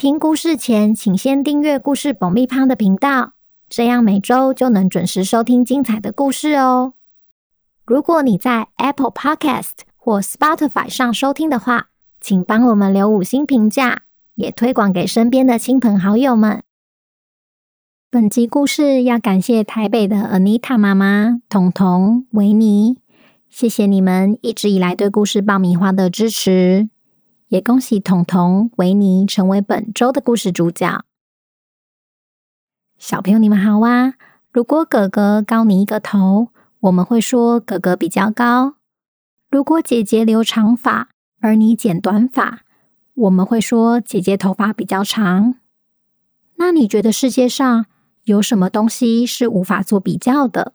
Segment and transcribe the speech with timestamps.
[0.00, 3.34] 听故事前，请先订阅故事爆米花的频道，
[3.68, 6.94] 这样每周就能准时收听精彩的故事哦。
[7.84, 14.04] 如果你在 Apple Podcast 或 Spotify 上收听的话，请帮我们留五星评价，
[14.36, 16.62] 也推广给身边的亲朋好友们。
[18.10, 22.96] 本集故事要感谢台北的 Anita 妈妈、彤彤、维尼，
[23.50, 26.88] 谢谢你们一直以来对故事爆米花的支持。
[27.50, 31.04] 也恭喜彤彤、维尼成为本周的故事主角。
[32.96, 34.14] 小朋友，你们好啊！
[34.52, 38.76] 如果哥哥高你一个头，我们会说哥哥比较高；
[39.50, 41.08] 如果姐姐留长发，
[41.40, 42.60] 而你剪短发，
[43.14, 45.56] 我们会说姐姐头发比较长。
[46.54, 47.86] 那你觉得世界上
[48.22, 50.72] 有什么东西是无法做比较的？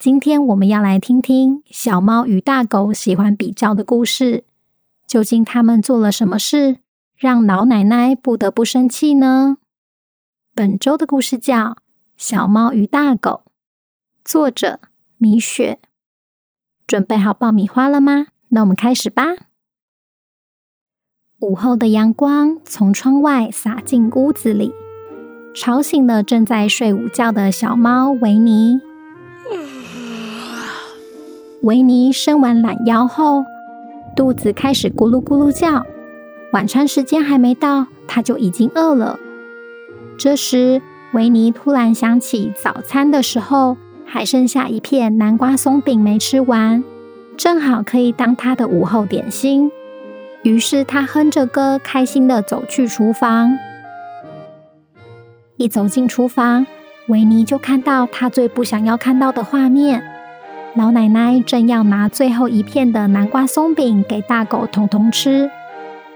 [0.00, 4.42] 今天我们要来听听小猫与大狗喜欢比较的故事。
[5.10, 6.76] 究竟他们做了什么事，
[7.16, 9.56] 让老奶奶不得不生气呢？
[10.54, 11.56] 本周的故事叫
[12.16, 13.42] 《小猫与大狗》，
[14.24, 14.78] 作者
[15.18, 15.80] 米雪。
[16.86, 18.28] 准备好爆米花了吗？
[18.50, 19.24] 那我们开始吧。
[21.40, 24.72] 午后的阳光从窗外洒进屋子里，
[25.52, 28.80] 吵醒了正在睡午觉的小猫维尼。
[31.62, 33.44] 维尼伸完懒腰后，
[34.16, 35.86] 肚子开始咕噜咕噜叫，
[36.52, 39.18] 晚餐时间还没到，他就已经饿了。
[40.18, 46.84] 这时，维尼突然想起早餐的时候还剩下一片南瓜松饼没吃完，
[47.36, 49.70] 正好可以当他的午后点心。
[50.42, 53.56] 于是，他哼着歌，开心的走去厨房。
[55.56, 56.66] 一走进厨房，
[57.08, 60.02] 维尼就看到他最不想要看到的画面。
[60.76, 65.50] 老奶奶正要拿最后一片的南瓜松饼给大狗彤彤吃，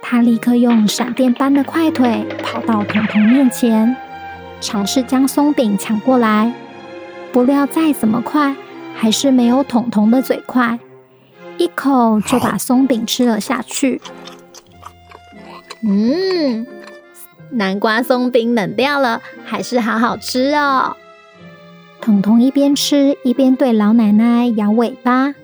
[0.00, 3.96] 她立刻用闪电般的快腿跑到彤彤面前，
[4.60, 6.52] 尝试将松饼抢过来。
[7.32, 8.54] 不料再怎么快，
[8.94, 10.78] 还是没有彤彤的嘴快，
[11.58, 14.00] 一口就把松饼吃了下去。
[15.82, 16.64] 嗯，
[17.50, 20.96] 南瓜松饼冷掉了，还是好好吃哦。
[22.06, 25.34] 彤彤一边吃一边对老奶奶摇尾巴，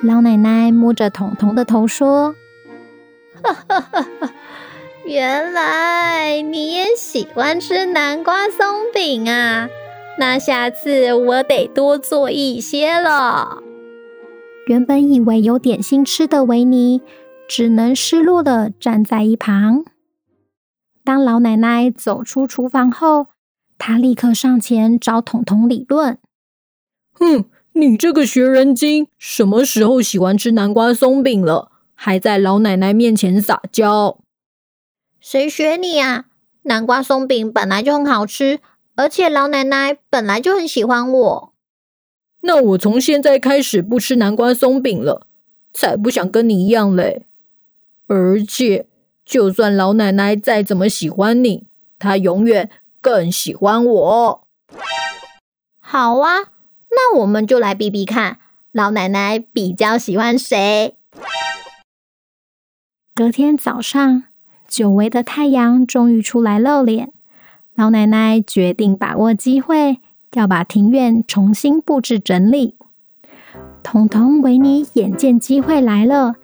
[0.00, 2.36] 老奶奶摸着彤彤的头说
[3.42, 4.32] ：“哈哈哈哈，
[5.04, 9.68] 原来你也喜欢吃南瓜松饼啊！
[10.20, 13.64] 那下次我得多做一些了。”
[14.68, 17.02] 原本以为有点心吃的维尼，
[17.48, 19.84] 只能失落的站在一旁。
[21.02, 23.26] 当老奶奶走出厨房后，
[23.78, 26.18] 他立刻上前找彤彤理论。
[27.12, 31.70] 哼，你这个学人精，什么时候喜欢吃南瓜松饼了？
[31.94, 34.18] 还在老奶奶面前撒娇？
[35.20, 36.26] 谁学你啊？
[36.62, 38.60] 南瓜松饼本来就很好吃，
[38.96, 41.52] 而且老奶奶本来就很喜欢我。
[42.40, 45.26] 那我从现在开始不吃南瓜松饼了，
[45.72, 47.24] 才不想跟你一样嘞！
[48.08, 48.86] 而且，
[49.24, 51.66] 就算老奶奶再怎么喜欢你，
[51.98, 52.70] 她永远……
[53.06, 54.48] 更喜欢我。
[55.80, 56.50] 好啊，
[56.90, 58.38] 那我们就来比比看，
[58.72, 60.96] 老奶奶比较喜欢谁。
[63.14, 64.24] 隔天早上，
[64.66, 67.12] 久违的太阳终于出来露脸。
[67.76, 70.00] 老奶奶决定把握机会，
[70.32, 72.74] 要把庭院重新布置整理。
[73.84, 76.34] 彤彤、维尼眼见机会来了，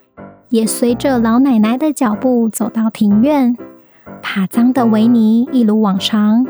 [0.50, 3.59] 也随着老奶奶的脚步走到庭院。
[4.22, 6.47] 怕脏的维尼一如往常，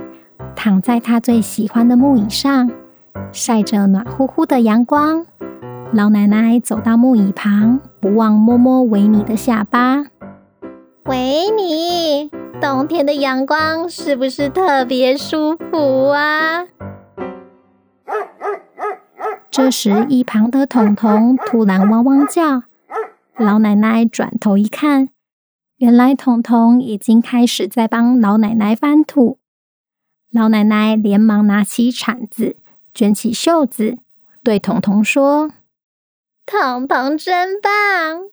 [0.54, 2.70] 躺在他最喜欢的木椅上，
[3.32, 5.26] 晒着暖乎乎的阳光。
[5.92, 10.04] 老奶奶走到木椅旁，不忘摸摸维尼的下巴。
[11.06, 12.30] 维尼，
[12.60, 16.66] 冬天的阳光是不是特别舒服啊？
[19.50, 22.62] 这时，一旁的彤彤突然汪汪叫。
[23.36, 25.08] 老奶奶转头一看。
[25.82, 29.40] 原来彤彤已经开始在帮老奶奶翻土，
[30.30, 32.54] 老奶奶连忙拿起铲子，
[32.94, 33.98] 卷起袖子，
[34.44, 35.50] 对彤彤说
[36.46, 37.72] ：“彤彤真棒，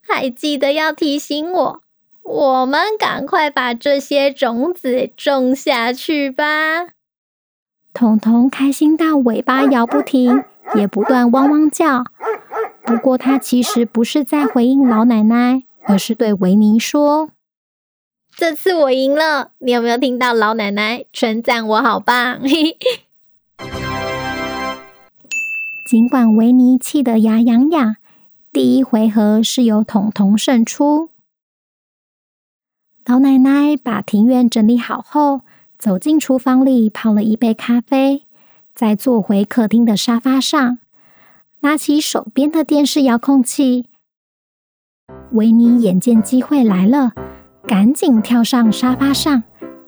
[0.00, 1.82] 还记得要提醒我，
[2.22, 6.90] 我们赶快把这些种子种下去吧。”
[7.92, 10.44] 彤彤开心到尾巴摇不停，
[10.76, 12.04] 也不断汪汪叫。
[12.84, 17.30] 不过，他其实不是在回应老奶奶，而是对维尼说
[18.40, 22.78] ：“这次我赢了，你有没有听到老奶奶称赞我好棒？”嘿嘿。
[25.86, 27.96] 尽管维尼气得牙痒痒，
[28.50, 31.10] 第一回合是由彤彤胜出。
[33.04, 35.42] 老奶奶把庭院整理好后，
[35.78, 38.24] 走进厨房里泡了一杯咖啡，
[38.74, 40.78] 再坐回客厅的沙发上，
[41.60, 43.84] 拿起手边的电视遥控器。
[45.32, 47.12] 维尼眼见机会来了，
[47.66, 49.42] 赶紧跳上沙发上，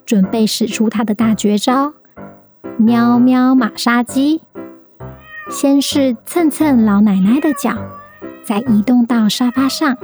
[0.07, 1.95] 准备使出他的大绝招——
[2.79, 4.43] 喵喵马杀鸡。
[5.51, 7.77] 先是蹭蹭老奶奶的脚，
[8.45, 9.97] 再移动到沙发上。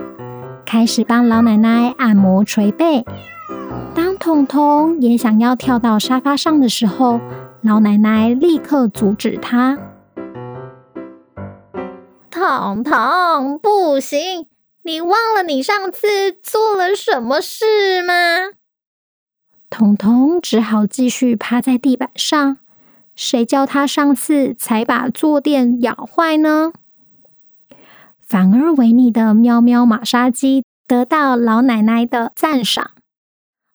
[0.66, 3.04] 开始帮老奶奶按摩捶背。
[3.94, 7.20] 当彤彤也想要跳到沙发上的时候，
[7.62, 9.78] 老奶奶立刻阻止他
[12.30, 14.46] ：“彤彤，不行！
[14.88, 18.52] 你忘了你上次做了什么事吗？”
[19.68, 22.56] 彤彤只好继续趴在地板上。
[23.14, 26.72] 谁叫他上次才把坐垫咬坏呢？
[28.24, 32.92] 反而维尼的喵喵马杀鸡得到老奶奶的赞赏。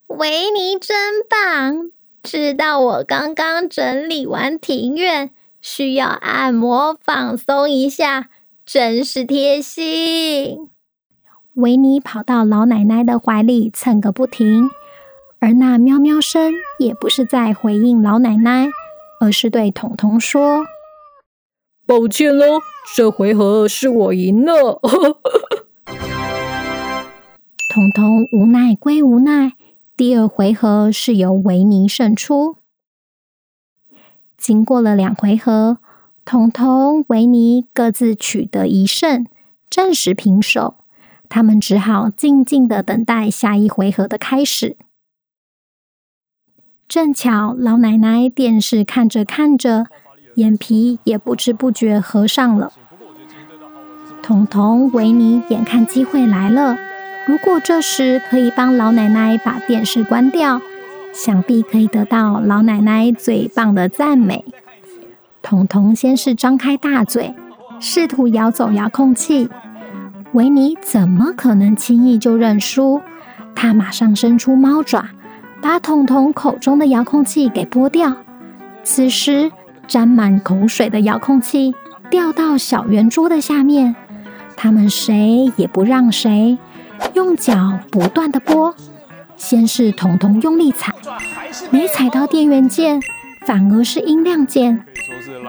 [0.07, 1.92] 维尼真棒，
[2.24, 5.31] 知道我刚刚整理完庭院，
[5.62, 8.30] 需要按摩放松一下，
[8.65, 10.69] 真是贴心。
[11.55, 14.71] 维尼跑到老奶奶的怀里蹭个不停，
[15.38, 18.69] 而那喵喵声也不是在回应老奶奶，
[19.19, 20.65] 而是对彤彤说。
[21.85, 22.59] 抱歉喽，
[22.95, 24.81] 这回合是我赢了。
[27.69, 29.53] 彤彤无奈归无奈，
[29.95, 32.55] 第二回合是由维尼胜出。
[34.35, 35.77] 经过了两回合，
[36.25, 39.27] 彤彤、维尼各自取得一胜，
[39.69, 40.77] 暂时平手。
[41.33, 44.77] 他们只好静静的等待下一回合的开始。
[46.88, 49.88] 正巧老奶奶电视看着看着。
[50.35, 52.71] 眼皮也不知不觉合上了。
[54.21, 56.77] 彤彤、维尼眼看机会来了，
[57.27, 60.62] 如果这时可以帮老奶奶把电视关掉，
[61.13, 64.45] 想必可以得到老奶奶最棒的赞美。
[65.41, 67.36] 彤彤先是张开大嘴，
[67.79, 69.50] 试图咬走遥控器。
[70.33, 73.00] 维尼怎么可能轻易就认输？
[73.53, 75.06] 他马上伸出猫爪，
[75.62, 78.15] 把彤彤口中的遥控器给拨掉。
[78.83, 79.51] 此时，
[79.88, 81.75] 沾满口水的遥控器
[82.09, 83.95] 掉到小圆桌的下面，
[84.57, 86.57] 他们谁也不让谁，
[87.13, 88.74] 用脚不断的拨。
[89.36, 90.95] 先是彤彤用力踩，
[91.69, 93.00] 没踩到电源键，
[93.45, 94.83] 反而是音量键。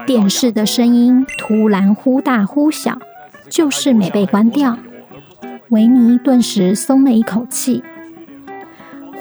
[0.06, 2.98] 电视的声音突然忽大忽小，
[3.54, 4.76] 就是没被关掉。
[5.68, 7.84] 维尼顿时松了一口气，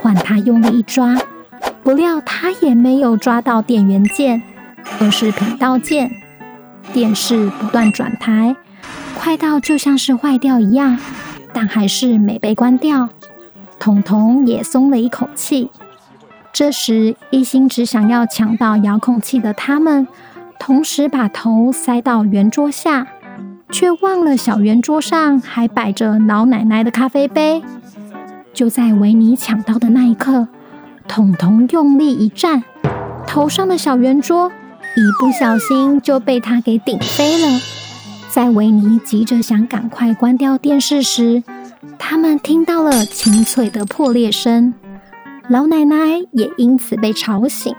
[0.01, 1.15] 换他用力一抓，
[1.83, 4.41] 不料他也没有抓到电源键。
[5.00, 6.09] 而是频道键，
[6.91, 8.56] 电视不断转台，
[9.19, 10.97] 快到就像是坏掉一样，
[11.53, 13.09] 但还是没被关掉。
[13.80, 15.69] 彤彤也松了一口气。
[16.51, 20.07] 这时，一心只想要抢到遥控器的他们，
[20.57, 23.07] 同时把头塞到圆桌下，
[23.73, 27.63] 却忘了小圆桌上还摆着老奶奶的咖啡杯。
[28.53, 30.47] 就在维尼抢到的那一刻，
[31.07, 32.63] 彤彤用力一站，
[33.25, 34.51] 头上的小圆桌。
[34.95, 37.59] 一不小心就被他给顶飞了。
[38.30, 41.42] 在维尼急着想赶快关掉电视时，
[41.97, 44.75] 他们听到了清脆的破裂声，
[45.49, 47.75] 老奶奶也因此被吵醒。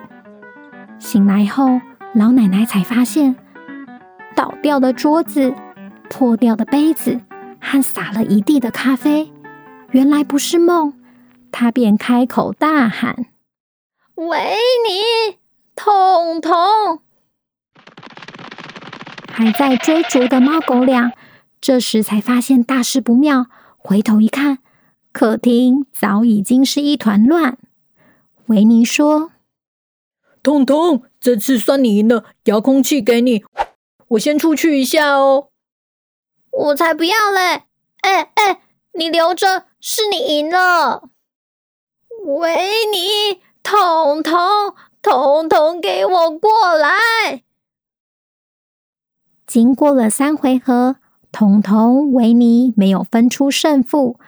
[0.98, 1.80] 醒来后，
[2.14, 3.36] 老奶奶才发现
[4.34, 5.54] 倒掉的桌子、
[6.08, 7.20] 破掉的杯子
[7.60, 9.30] 和洒了一地的咖啡，
[9.90, 10.94] 原来不是梦。
[11.50, 13.26] 他便开口大喊
[14.16, 14.56] ：“维
[14.88, 15.38] 尼，
[15.76, 17.00] 彤彤！”
[19.30, 21.12] 还在追逐的猫狗俩，
[21.60, 23.46] 这时才发现大事不妙，
[23.78, 24.58] 回头一看，
[25.12, 27.58] 客厅早已经是一团乱。
[28.46, 29.30] 维尼说
[30.42, 33.44] ：“彤彤，这次算你赢了，遥控器给你，
[34.08, 35.50] 我先出去一下哦。”
[36.56, 37.64] 我才不要嘞！
[38.02, 38.60] 哎哎，
[38.92, 41.08] 你留着，是你赢了。
[42.24, 42.56] 维
[42.92, 47.42] 尼，彤彤，彤彤，给我过来。
[49.46, 50.96] 经过了三回合，
[51.32, 54.18] 彤彤、维尼没有分出胜负，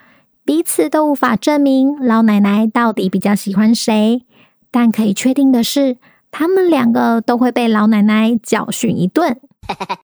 [0.43, 4.25] 彼此都无法证明老奶奶到底比较喜欢谁。
[4.69, 5.97] 但可以确定的是，
[6.29, 9.39] 他们两个都会被老奶奶教训一顿。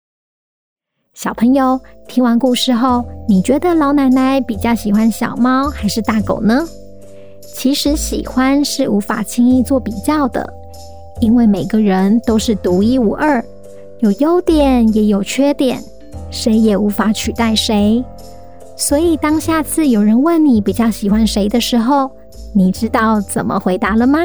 [1.14, 1.78] 小朋友，
[2.08, 6.66] 听完故事后，你觉得老奶奶比较喜欢小猫还是大狗呢？
[7.54, 10.52] 其实喜欢是无法轻易做比较的，
[11.20, 13.44] 因为每个人都是独一无二，
[14.00, 15.82] 有优点也有缺点，
[16.30, 18.02] 谁也无法取代谁。
[18.74, 22.10] 所以，当下次有人问你比较喜欢谁的时候，
[22.54, 24.18] 你知道怎么回答了吗？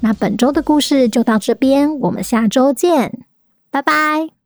[0.00, 3.20] 那本周的故事就到这边，我们下周见，
[3.70, 4.39] 拜拜。